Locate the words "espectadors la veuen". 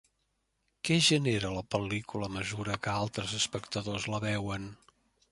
3.41-4.67